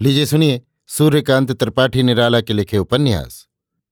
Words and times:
लीजिए 0.00 0.26
सुनिए, 0.26 0.60
सूर्यकांत 0.86 1.52
त्रिपाठी 1.52 2.02
निराला 2.02 2.40
के 2.40 2.52
लिखे 2.52 2.78
उपन्यास। 2.78 3.48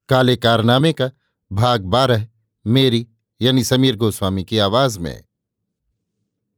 काले 0.09 0.37
कारनामे 0.37 0.93
का 0.93 1.11
भाग 1.53 1.85
बारह, 1.85 2.27
मेरी, 2.67 3.07
यानी 3.41 3.65
समीर 3.65 3.97
गोस्वामी 3.97 4.45
की 4.45 4.59
आवाज़ 4.59 4.99
में। 4.99 5.25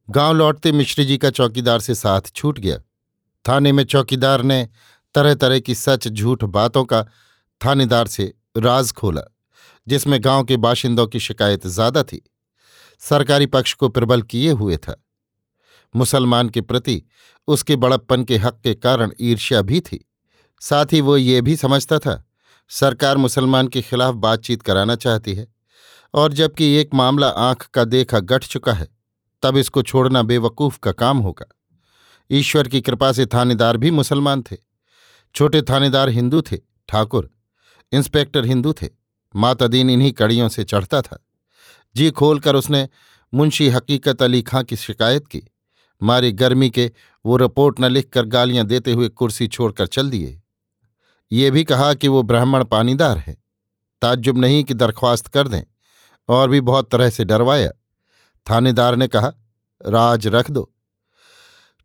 गाँव 0.09 0.33
लौटते 0.33 0.71
मिश्री 0.71 1.05
जी 1.05 1.17
का 1.17 1.29
चौकीदार 1.29 1.79
से 1.79 1.95
साथ 1.95 2.21
छूट 2.35 2.59
गया। 2.59 2.77
थाने 3.45 3.71
में 3.71 3.83
चौकीदार 3.83 4.41
ने 4.41 4.69
तरह 5.15 5.33
तरह 5.33 5.59
की 5.59 5.75
सच 5.75 6.07
झूठ 6.07 6.43
बातों 6.43 6.85
का 6.85 7.03
थानेदार 7.65 8.07
से 8.07 8.33
राज 8.57 8.91
खोला, 8.91 9.23
जिसमें 9.87 10.23
गाँव 10.23 10.43
के 10.43 10.57
बाशिंदों 10.57 11.07
की 11.07 11.19
शिकायत 11.19 11.67
ज़्यादा 11.67 12.03
थी। 12.03 12.21
सरकारी 12.99 13.45
पक्ष 13.45 13.73
को 13.73 13.89
प्रबल 13.89 14.21
किए 14.21 14.51
हुए 14.51 14.77
था। 14.77 15.03
मुसलमान 15.95 16.49
के 16.49 16.61
प्रति 16.61 17.01
उसके 17.47 17.75
बड़प्पन 17.75 18.23
के 18.23 18.37
हक 18.37 18.59
के 18.63 18.73
कारण 18.73 19.11
ईर्ष्या 19.21 19.61
भी 19.61 19.79
थी। 19.79 20.05
साथ 20.61 20.85
ही 20.85 21.01
वो 21.01 21.17
ये 21.17 21.41
भी 21.41 21.55
समझता 21.55 21.99
था, 21.99 22.23
सरकार 22.69 23.17
मुसलमान 23.17 23.67
के 23.67 23.81
खिलाफ 23.81 24.15
बातचीत 24.15 24.61
कराना 24.61 24.95
चाहती 24.95 25.33
है, 25.33 25.47
और 26.13 26.33
जबकि 26.33 26.73
एक 26.75 26.89
मामला 26.93 27.27
आँख 27.27 27.67
का 27.67 27.83
देखा 27.83 28.19
गठ 28.19 28.47
चुका 28.47 28.73
है, 28.73 28.87
तब 29.41 29.57
इसको 29.57 29.81
छोड़ना 29.81 30.21
बेवकूफ़ 30.21 30.79
का 30.79 30.91
काम 30.91 31.17
होगा। 31.17 31.45
ईश्वर 32.31 32.67
की 32.67 32.81
कृपा 32.81 33.11
से 33.11 33.25
थानेदार 33.25 33.77
भी 33.77 33.91
मुसलमान 33.91 34.41
थे। 34.41 34.57
छोटे 35.35 35.61
थानेदार 35.61 36.09
हिंदू 36.09 36.41
थे, 36.41 36.57
ठाकुर, 36.87 37.29
इंस्पेक्टर 37.91 38.45
हिंदू 38.45 38.73
थे 38.73 38.89
माता 39.35 39.67
दीन 39.67 39.89
इन्हीं 39.89 40.11
कड़ियों 40.11 40.49
से 40.49 40.63
चढ़ता 40.63 41.01
था। 41.01 41.25
जी 41.95 42.11
खोलकर 42.11 42.55
उसने 42.55 42.89
मुंशी 43.33 43.69
हकीकत 43.69 44.21
अली 44.21 44.41
खां 44.41 44.63
की 44.63 44.75
शिकायत 44.75 45.27
की। 45.27 45.41
मारी 46.01 46.31
गर्मी 46.31 46.69
के 46.69 46.91
वो 47.25 47.37
रिपोर्ट 47.37 47.79
न 47.79 47.85
लिखकर 47.85 48.25
गालियाँ 48.25 48.65
देते 48.65 48.91
हुए 48.91 49.09
कुर्सी 49.09 49.47
छोड़कर 49.47 49.87
चल 49.87 50.09
दिए। 50.09 50.41
ये 51.31 51.51
भी 51.51 51.63
कहा 51.63 51.93
कि 51.93 52.07
वो 52.07 52.23
ब्राह्मण 52.23 52.63
पानीदार 52.63 53.17
है। 53.17 53.37
ताज्जुब 54.01 54.37
नहीं 54.37 54.63
कि 54.63 54.73
दरख्वास्त 54.73 55.27
कर 55.27 55.47
दें। 55.47 55.63
और 56.29 56.49
भी 56.49 56.61
बहुत 56.61 56.91
तरह 56.91 57.09
से 57.09 57.25
डरवाया। 57.25 57.69
थानेदार 58.49 58.95
ने 58.95 59.07
कहा, 59.07 59.33
राज 59.85 60.27
रख 60.27 60.51
दो। 60.51 60.73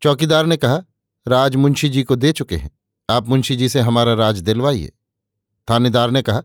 चौकीदार 0.02 0.46
ने 0.46 0.56
कहा, 0.56 0.82
राज 1.28 1.56
मुंशी 1.56 1.88
जी 1.88 2.02
को 2.02 2.16
दे 2.16 2.32
चुके 2.32 2.56
हैं। 2.56 2.70
आप 3.10 3.28
मुंशी 3.28 3.56
जी 3.56 3.68
से 3.68 3.80
हमारा 3.80 4.14
राज 4.14 4.38
दिलवाइए। 4.38 4.92
थानेदार 5.70 6.10
ने 6.10 6.22
कहा, 6.22 6.42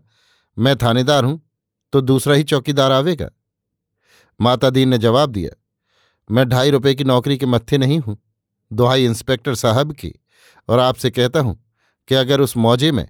मैं 0.58 0.76
थानेदार 0.78 1.24
हूँ 1.24 1.50
तो 1.94 2.02
दूसरा 2.02 2.34
ही 2.34 2.44
चौकीदार 2.44 2.92
आवेगा? 2.92 3.30
माता 4.42 4.70
दीन 4.70 4.90
ने 4.90 4.98
जवाब 4.98 5.30
दिया 5.30 5.62
मैं 6.30 6.48
ढाई 6.50 6.70
रुपए 6.70 6.94
की 6.96 7.04
नौकरी 7.04 7.38
के 7.38 7.46
मत्थे 7.46 7.78
नहीं 7.78 8.00
हूँ, 8.00 8.18
दुहाई 8.72 9.06
इंस्पेक्टर 9.06 9.56
साहब 9.56 9.92
की, 9.94 10.14
और 10.70 10.80
आपसे 10.80 11.10
कहता 11.12 11.40
हूँ 11.40 11.58
कि 12.08 12.16
अगर 12.16 12.42
उस 12.42 12.56
मौजे 12.58 12.92
में 12.92 13.08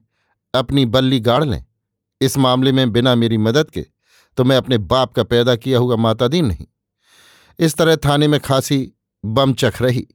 अपनी 0.54 0.86
बल्ली 0.88 1.20
गाड़ 1.20 1.44
लें, 1.44 1.64
इस 2.22 2.38
मामले 2.38 2.72
में 2.72 2.92
बिना 2.92 3.16
मेरी 3.16 3.38
मदद 3.40 3.70
के 3.70 3.86
तो 4.38 4.44
मैं 4.44 4.58
अपने 4.58 4.78
बाप 4.78 5.14
का 5.14 5.24
पैदा 5.24 5.56
किया 5.56 5.80
हुआ 5.80 5.96
मातादीन 5.96 6.46
नहीं। 6.46 6.66
इस 7.60 7.76
तरह 7.76 7.96
थाने 7.96 8.28
में 8.28 8.40
खासी, 8.40 8.92
बम 9.24 9.54
चख 9.54 9.82
रही। 9.82 10.06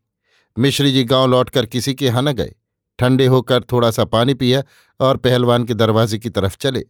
मिश्री 0.56 0.92
जी 0.92 1.02
गाँव 1.04 1.26
लौटकर 1.26 1.66
किसी 1.66 1.94
के 1.94 2.06
यहाँ 2.06 2.22
न 2.22 2.32
गए। 2.32 2.54
ठंडे 2.98 3.26
होकर 3.26 3.62
थोड़ा 3.62 3.90
सा 3.90 4.04
पानी 4.04 4.34
पिया 4.34 4.62
और 5.00 5.16
पहलवान 5.16 5.64
के 5.64 5.74
दरवाजे 5.74 6.18
की 6.18 6.30
तरफ़ 6.30 6.56
चले। 6.56 6.84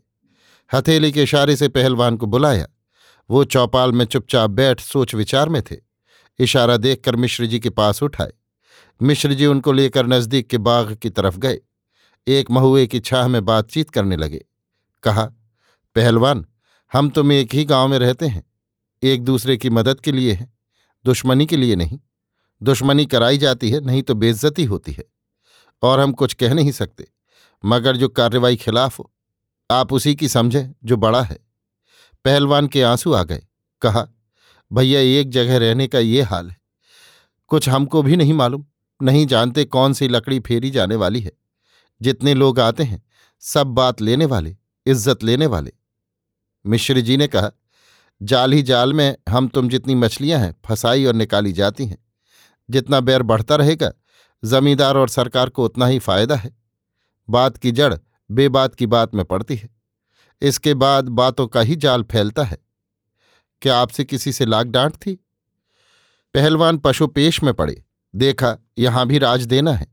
हथेली 0.71 1.11
के 1.13 1.23
इशारे 1.23 1.57
से 1.57 1.69
पहलवान 1.69 2.17
को 2.17 2.27
बुलाया। 2.27 2.67
वो 3.31 3.45
चौपाल 3.47 3.93
में 3.93 4.05
चुपचाप 4.05 4.51
बैठ 4.51 4.81
सोच 4.81 5.15
विचार 5.15 5.49
में 5.49 5.61
थे। 5.63 5.77
इशारा 6.39 6.77
देखकर 6.77 7.17
मिश्र 7.17 7.47
जी 7.47 7.61
के 7.61 7.71
पास 7.71 8.03
उठाए। 8.03 8.33
मिश्र 9.03 9.35
जी 9.35 9.47
उनको 9.47 9.73
लेकर 9.73 10.07
नज़दीक 10.07 10.49
के 10.49 10.59
बाग 10.59 10.95
की 10.95 11.11
तरफ़ 11.11 11.39
गए। 11.39 11.61
एक 12.29 12.51
महुए 12.51 12.87
की 12.87 13.01
छाह 13.01 13.29
में 13.29 13.45
बातचीत 13.45 13.91
करने 13.91 14.17
लगे। 14.17 14.45
कहा, 15.03 15.25
पहलवान, 15.95 16.47
हम 16.93 17.11
तुम 17.11 17.33
एक 17.33 17.55
ही 17.55 17.65
गाँव 17.65 17.89
में 17.89 17.99
रहते 17.99 18.27
हैं। 18.27 18.51
एक 19.03 19.25
दूसरे 19.25 19.57
की 19.57 19.71
मदद 19.71 20.01
के 20.01 20.13
लिए 20.13 20.33
हैं, 20.33 20.59
दुश्मनी 21.05 21.47
के 21.47 21.57
लिए 21.57 21.77
नहीं। 21.77 22.01
दुश्मनी 22.63 23.07
कराई 23.07 23.39
जाती 23.39 23.71
है, 23.71 23.81
नहीं 23.81 24.03
तो 24.03 24.15
बेइज्जती 24.15 24.65
होती 24.65 24.93
है। 24.93 25.05
और 25.83 26.01
हम 26.01 26.13
कुछ 26.13 26.35
कह 26.35 26.55
नहीं 26.55 26.73
सकते, 26.73 27.09
मगर 27.65 27.97
जो 27.97 28.09
कार्रवाई 28.09 28.57
खिलाफ 28.57 28.99
हो, 28.99 29.13
आप 29.71 29.93
उसी 29.93 30.15
की 30.15 30.29
समझें 30.29 30.75
जो 30.85 30.97
बड़ा 30.97 31.23
है। 31.23 31.39
पहलवान 32.25 32.67
के 32.67 32.83
आँसू 32.83 33.13
आ 33.13 33.23
गए। 33.23 33.47
कहा 33.81 34.09
भैया, 34.75 35.01
एक 35.01 35.31
जगह 35.31 35.59
रहने 35.59 35.87
का 35.87 35.99
ये 35.99 36.23
हाल 36.23 36.51
है। 36.51 36.57
कुछ 37.49 37.69
हमको 37.69 38.03
भी 38.03 38.17
नहीं 38.17 38.33
मालूम, 38.33 38.65
नहीं 39.03 39.27
जानते 39.27 39.65
कौन 39.65 39.93
सी 39.93 40.09
लकड़ी 40.09 40.41
फेरी 40.41 40.71
जाने 40.71 40.97
वाली 40.97 41.21
है। 41.21 41.33
जितने 42.03 42.35
लोग 42.35 42.61
आते 42.61 42.83
हैं, 42.83 43.03
सब 43.41 43.67
बात 43.67 44.01
लेने 44.01 44.27
वाले, 44.27 44.57
इज़्ज़त 44.87 45.23
लेने 45.23 45.47
वाले। 45.47 45.73
मिश्र 46.67 47.01
जी 47.01 47.17
ने 47.17 47.27
कहा, 47.27 47.51
जाल 48.23 48.53
ही 48.53 48.63
जाल 48.63 48.93
में 48.93 49.17
हम 49.29 49.49
तुम 49.49 49.69
जितनी 49.69 49.95
मछलियाँ 49.95 50.41
हैं, 50.41 50.55
फंसाई 50.65 51.05
और 51.05 51.15
निकाली 51.15 51.53
जाती 51.53 51.87
हैं। 51.87 51.99
जितना 52.71 53.01
बैर 53.01 53.23
बढ़ता 53.23 53.57
रहेगा, 53.57 53.93
जमींदार 54.45 54.97
और 54.97 55.09
सरकार 55.09 55.49
को 55.49 55.65
उतना 55.65 55.87
ही 55.87 55.99
फ़ायदा 55.99 56.35
है। 56.35 56.57
बात 57.31 57.57
की 57.57 57.73
जड़ 57.73 57.95
बेबात 58.31 58.75
की 58.75 58.87
बात 58.87 59.15
में 59.15 59.25
पड़ती 59.25 59.57
है। 59.57 59.71
इसके 60.43 60.75
बाद 60.75 61.09
बातों 61.09 61.47
का 61.47 61.61
ही 61.61 61.77
जाल 61.77 62.03
फैलता 62.03 62.43
है। 62.43 62.59
क्या 63.65 63.79
आपसे 63.79 64.05
किसी 64.05 64.33
से 64.33 64.47
लाग 64.47 64.67
डांट 64.67 64.95
थी? 64.95 65.27
पहलवान 66.35 66.79
पशु 66.79 67.07
पेश 67.07 67.43
में 67.43 67.55
पड़े। 67.55 67.85
देखा, 68.15 68.59
यहाँ 68.79 69.07
भी 69.07 69.19
राज 69.19 69.47
देना 69.47 69.73
है। 69.73 69.87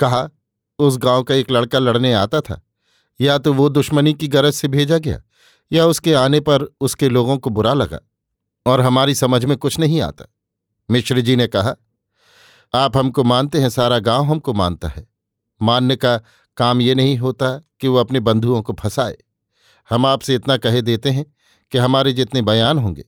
कहा, 0.00 0.30
उस 0.78 0.98
गाँव 0.98 1.22
का 1.22 1.34
एक 1.34 1.50
लड़का 1.50 1.78
लड़ने 1.78 2.12
आता 2.12 2.40
था। 2.40 2.62
या 3.20 3.38
तो 3.38 3.52
वो 3.52 3.68
दुश्मनी 3.68 4.14
की 4.14 4.28
गरज 4.28 4.52
से 4.52 4.68
भेजा 4.68 4.98
गया, 4.98 5.22
या 5.72 5.86
उसके 5.86 6.14
आने 6.14 6.40
पर 6.40 6.62
उसके 6.80 7.08
लोगों 7.08 7.38
को 7.38 7.50
बुरा 7.50 7.74
लगा, 7.74 8.00
और 8.66 8.80
हमारी 8.80 9.14
समझ 9.14 9.44
में 9.44 9.56
कुछ 9.56 9.78
नहीं 9.78 10.00
आता। 10.00 10.24
मिश्र 10.90 11.20
जी 11.20 11.36
ने 11.36 11.46
कहा, 11.46 11.76
आप 12.74 12.96
हमको 12.96 13.24
मानते 13.24 13.60
हैं, 13.60 13.70
सारा 13.70 13.98
गाँव 13.98 14.24
हमको 14.24 14.52
मानता 14.52 14.88
है। 14.88 15.08
मानने 15.62 15.96
का 15.96 16.20
काम 16.56 16.80
ये 16.80 16.94
नहीं 16.94 17.18
होता 17.18 17.58
कि 17.80 17.88
वो 17.88 17.96
अपने 17.96 18.20
बंधुओं 18.20 18.62
को 18.62 18.72
फंसाए। 18.72 19.16
हम 19.90 20.06
आपसे 20.06 20.34
इतना 20.34 20.56
कहे 20.56 20.82
देते 20.82 21.10
हैं 21.10 21.33
कि 21.74 21.78
हमारे 21.78 22.12
जितने 22.12 22.40
बयान 22.42 22.78
होंगे, 22.78 23.04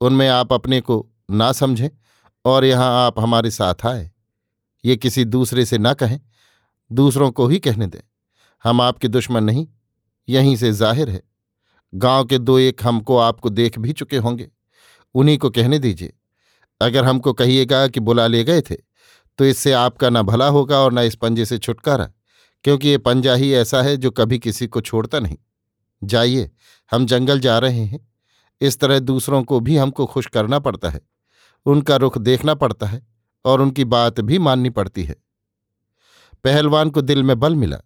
उनमें 0.00 0.28
आप 0.28 0.52
अपने 0.52 0.80
को 0.80 0.94
ना 1.32 1.50
समझें 1.52 1.88
और 2.44 2.64
यहाँ 2.64 2.86
आप 2.96 3.18
हमारे 3.20 3.50
साथ 3.52 3.84
आए। 3.86 4.10
ये 4.84 4.96
किसी 4.96 5.24
दूसरे 5.26 5.64
से 5.64 5.78
ना 5.78 5.92
कहें, 5.94 6.18
दूसरों 6.90 7.30
को 7.30 7.46
ही 7.46 7.58
कहने 7.58 7.86
दें। 7.86 8.00
हम 8.64 8.80
आपके 8.80 9.08
दुश्मन 9.08 9.44
नहीं, 9.44 9.66
यहीं 10.28 10.56
से 10.56 10.72
ज़ाहिर 10.72 11.10
है। 11.10 11.22
गाँव 11.92 12.24
के 12.24 12.38
दो 12.38 12.58
एक 12.58 12.80
हमको 12.84 13.18
आपको 13.18 13.50
देख 13.50 13.78
भी 13.78 13.92
चुके 13.92 14.16
होंगे। 14.18 14.50
उन्हीं 15.14 15.38
को 15.38 15.50
कहने 15.50 15.78
दीजिए। 15.78 16.12
अगर 16.80 17.04
हमको 17.04 17.32
कहिएगा 17.34 17.86
कि 17.88 18.00
बुला 18.00 18.26
ले 18.26 18.44
गए 18.44 18.60
थे 18.62 18.76
तो 19.38 19.44
इससे 19.44 19.72
आपका 19.74 20.10
ना 20.10 20.22
भला 20.24 20.46
होगा 20.48 20.78
और 20.78 20.92
ना 20.92 21.02
इस 21.02 21.14
पंजे 21.16 21.44
से 21.44 21.58
छुटकारा, 21.58 22.10
क्योंकि 22.64 22.88
ये 22.88 22.98
पंजा 22.98 23.34
ही 23.34 23.52
ऐसा 23.54 23.82
है 23.82 23.96
जो 23.96 24.10
कभी 24.12 24.38
किसी 24.38 24.66
को 24.66 24.80
छोड़ता 24.80 25.20
नहीं। 25.20 25.36
जाइए, 26.02 26.50
हम 26.92 27.06
जंगल 27.06 27.40
जा 27.40 27.58
रहे 27.58 27.80
हैं। 27.80 28.07
इस 28.60 28.78
तरह 28.78 28.98
दूसरों 28.98 29.42
को 29.42 29.60
भी 29.60 29.76
हमको 29.76 30.06
खुश 30.06 30.26
करना 30.26 30.58
पड़ता 30.58 30.88
है, 30.88 31.00
उनका 31.66 31.96
रुख 31.96 32.18
देखना 32.18 32.54
पड़ता 32.54 32.86
है 32.86 33.06
और 33.44 33.60
उनकी 33.60 33.84
बात 33.84 34.20
भी 34.20 34.38
माननी 34.38 34.70
पड़ती 34.70 35.02
है। 35.04 35.16
पहलवान 36.44 36.90
को 36.90 37.00
दिल 37.00 37.22
में 37.22 37.38
बल 37.40 37.56
मिला। 37.56 37.78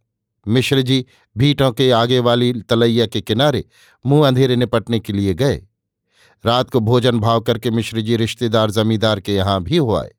मिश्र 0.47 0.83
जी 0.83 1.05
भीटों 1.37 1.71
के 1.73 1.91
आगे 1.91 2.19
वाली 2.19 2.53
तलैया 2.63 3.07
के 3.07 3.21
किनारे 3.21 3.65
मुँह 4.05 4.27
अंधेरे 4.29 4.57
निपटने 4.57 5.01
के 5.01 5.13
लिए 5.13 5.35
गए। 5.35 5.63
रात 6.45 6.71
को 6.71 6.81
भोजन 6.81 7.21
भाव 7.21 7.41
करके 7.41 7.71
मिश्र 7.71 8.01
जी 8.01 8.17
रिश्तेदार 8.17 8.71
जमींदार 8.71 9.21
के 9.21 9.35
यहाँ 9.35 9.63
भी 9.63 9.77
हो 9.77 9.95
आए। 9.95 10.11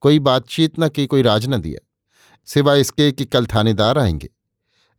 कोई 0.00 0.18
बातचीत 0.18 0.80
न 0.80 0.88
की, 0.88 1.06
कोई 1.06 1.22
राज 1.22 1.46
न 1.48 1.60
दिया, 1.60 1.86
सिवाय 2.44 2.80
इसके 2.80 3.10
कि 3.12 3.24
कल 3.24 3.46
थानेदार 3.46 3.98
आएँगे। 3.98 4.28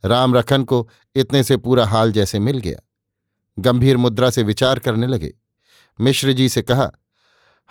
राम 0.04 0.36
रखन 0.36 0.64
को 0.64 0.88
इतने 1.16 1.44
से 1.44 1.58
पूरा 1.58 1.86
हाल 1.86 2.12
जैसे 2.12 2.40
मिल 2.40 2.58
गया। 2.58 2.80
गंभीर 3.60 3.98
मुद्रा 3.98 4.30
से 4.30 4.44
विचार 4.44 4.80
करने 4.80 5.08
लगे। 5.08 5.34
मिश्र 6.02 6.34
जी 6.34 6.50
से 6.50 6.62
कहा, 6.62 6.92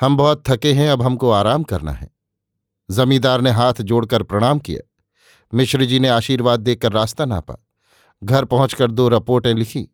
हम 0.01 0.17
बहुत 0.17 0.45
थके 0.47 0.73
हैं, 0.73 0.91
अब 0.91 1.03
हमको 1.03 1.31
आराम 1.31 1.63
करना 1.63 1.93
है। 1.93 2.11
जमींदार 2.91 3.41
ने 3.41 3.51
हाथ 3.51 3.75
जोड़कर 3.81 4.23
प्रणाम 4.23 4.59
किया। 4.59 4.91
मिश्र 5.55 5.85
जी 5.85 5.99
ने 5.99 6.09
आशीर्वाद 6.09 6.61
देकर 6.61 6.93
रास्ता 6.93 7.25
नापा। 7.25 7.57
घर 8.25 8.45
पहुंचकर 8.45 8.91
दो 8.91 9.09
रिपोर्टें 9.09 9.55
लिखी। 9.55 9.89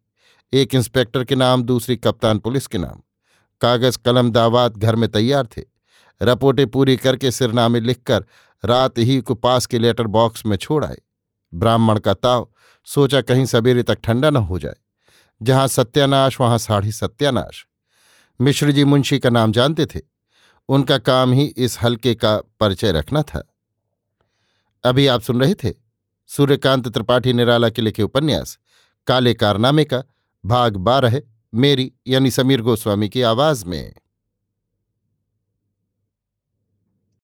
एक 0.53 0.75
इंस्पेक्टर 0.75 1.25
के 1.25 1.37
नाम, 1.37 1.63
दूसरी 1.63 1.97
कप्तान 1.97 2.39
पुलिस 2.39 2.67
के 2.67 2.79
नाम। 2.79 3.03
कागज़, 3.61 3.99
कलम, 4.05 4.31
दावात 4.31 4.73
घर 4.73 4.97
में 4.97 5.09
तैयार 5.09 5.47
थे। 5.47 5.63
रिपोर्टें 6.23 6.71
पूरी 6.71 6.97
करके 6.97 7.31
सिरनामे 7.31 7.81
लिखकर 7.81 8.25
रात 8.65 8.99
ही 8.99 9.21
को 9.21 9.35
पास 9.35 9.67
के 9.67 9.79
लेटर 9.79 10.07
बॉक्स 10.07 10.47
में 10.47 10.57
छोड़ 10.57 10.85
आए। 10.85 10.99
ब्राह्मण 11.55 11.99
का 11.99 12.15
ताव, 12.15 12.49
सोचा 12.85 13.21
कहीं 13.21 13.47
सवेरे 13.47 13.83
तक 13.83 13.95
ठंडा 13.95 14.31
न 14.31 14.37
हो 14.37 14.59
जाए। 14.59 14.75
जहाँ 15.43 15.69
सत्यानाश, 15.69 16.41
वहाँ 16.41 16.59
साढ़ी 16.59 16.93
सत्यानाश। 16.93 17.67
मिश्र 18.41 18.73
जी 18.73 18.85
मुंशी 18.85 19.19
का 19.19 19.31
नाम 19.31 19.53
जानते 19.53 19.87
थे। 19.87 20.01
उनका 20.69 20.99
काम 20.99 21.33
ही 21.33 21.45
इस 21.45 21.83
हल्के 21.83 22.15
का 22.15 22.37
परिचय 22.37 22.93
रखना 22.93 23.23
था। 23.23 23.55
अभी 24.85 25.07
आप 25.07 25.21
सुन 25.21 25.41
रहे 25.41 25.55
थे 25.55 25.75
सूर्यकांत 26.27 26.89
त्रिपाठी 26.89 27.33
निराला 27.33 27.69
के 27.69 27.83
लिखे 27.83 28.03
उपन्यास, 28.03 28.59
काले 29.07 29.35
कारनामे 29.35 29.85
का, 29.85 30.03
भाग 30.47 30.77
बारह, 30.77 31.23
मेरी 31.55 31.93
यानी 32.07 32.31
समीर 32.31 32.61
गोस्वामी 32.61 33.09
की 33.09 33.23
आवाज़ 33.23 33.67
में। 33.67 33.95